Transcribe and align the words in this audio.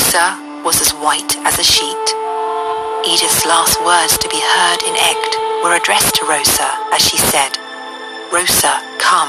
Rosa 0.00 0.62
was 0.64 0.80
as 0.80 0.96
white 0.96 1.36
as 1.44 1.58
a 1.58 1.62
sheet. 1.62 2.06
Edith's 3.04 3.44
last 3.44 3.76
words 3.84 4.16
to 4.16 4.32
be 4.32 4.40
heard 4.40 4.80
in 4.88 4.96
Echt 4.96 5.36
were 5.62 5.76
addressed 5.76 6.14
to 6.16 6.24
Rosa 6.24 6.72
as 6.88 7.04
she 7.04 7.18
said, 7.18 7.52
Rosa, 8.32 8.80
come. 8.96 9.28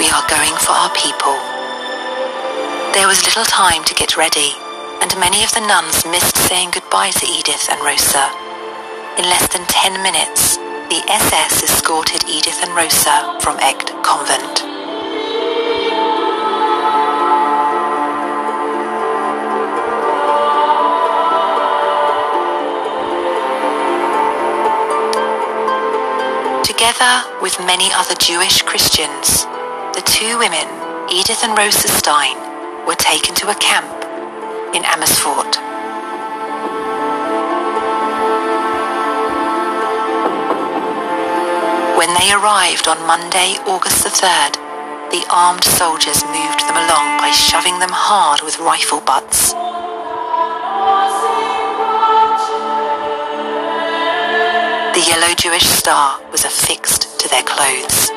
We 0.00 0.08
are 0.08 0.24
going 0.24 0.56
for 0.56 0.72
our 0.72 0.88
people. 0.96 1.36
There 2.96 3.06
was 3.06 3.28
little 3.28 3.44
time 3.44 3.84
to 3.84 3.94
get 3.94 4.16
ready, 4.16 4.56
and 5.04 5.20
many 5.20 5.44
of 5.44 5.52
the 5.52 5.68
nuns 5.68 6.08
missed 6.08 6.38
saying 6.48 6.70
goodbye 6.72 7.12
to 7.20 7.28
Edith 7.28 7.68
and 7.68 7.84
Rosa. 7.84 8.32
In 9.20 9.28
less 9.28 9.52
than 9.52 9.68
ten 9.68 10.00
minutes, 10.02 10.56
the 10.88 11.04
SS 11.12 11.62
escorted 11.62 12.24
Edith 12.24 12.56
and 12.64 12.72
Rosa 12.74 13.36
from 13.44 13.60
Echt 13.60 13.92
Convent. 14.00 14.71
Together 26.82 27.22
with 27.40 27.60
many 27.60 27.92
other 27.94 28.16
Jewish 28.16 28.60
Christians, 28.62 29.46
the 29.94 30.02
two 30.04 30.36
women, 30.36 30.66
Edith 31.08 31.44
and 31.44 31.56
Rosa 31.56 31.86
Stein, 31.86 32.34
were 32.88 32.96
taken 32.96 33.36
to 33.36 33.50
a 33.50 33.54
camp 33.54 33.86
in 34.74 34.82
Amersfoort. 34.84 35.54
When 41.96 42.10
they 42.18 42.32
arrived 42.34 42.88
on 42.88 42.98
Monday, 43.06 43.62
August 43.62 44.02
the 44.02 44.10
3rd, 44.10 44.58
the 45.12 45.24
armed 45.30 45.62
soldiers 45.62 46.24
moved 46.34 46.66
them 46.66 46.74
along 46.74 47.18
by 47.22 47.30
shoving 47.30 47.78
them 47.78 47.94
hard 47.94 48.42
with 48.42 48.58
rifle 48.58 49.00
butts. 49.02 49.54
The 55.02 55.08
yellow 55.08 55.34
Jewish 55.34 55.64
star 55.64 56.20
was 56.30 56.44
affixed 56.44 57.18
to 57.18 57.28
their 57.28 57.42
clothes. 57.42 58.08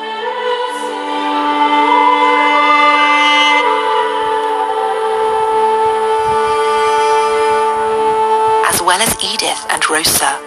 As 8.70 8.80
well 8.80 9.02
as 9.02 9.12
Edith 9.20 9.66
and 9.68 9.82
Rosa, 9.90 10.38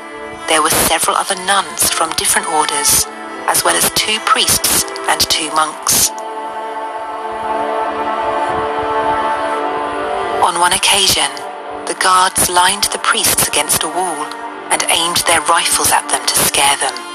there 0.47 0.61
were 0.61 0.69
several 0.87 1.17
other 1.17 1.35
nuns 1.43 1.89
from 1.89 2.09
different 2.11 2.47
orders, 2.47 3.05
as 3.51 3.65
well 3.65 3.75
as 3.75 3.91
two 3.91 4.17
priests 4.19 4.85
and 5.09 5.19
two 5.19 5.51
monks. 5.51 6.09
On 10.47 10.57
one 10.61 10.71
occasion, 10.71 11.29
the 11.85 11.99
guards 11.99 12.49
lined 12.49 12.83
the 12.93 12.99
priests 12.99 13.45
against 13.49 13.83
a 13.83 13.89
wall 13.89 14.38
and 14.71 14.83
aimed 14.89 15.17
their 15.27 15.41
rifles 15.41 15.91
at 15.91 16.07
them 16.09 16.25
to 16.25 16.35
scare 16.35 16.77
them. 16.77 17.08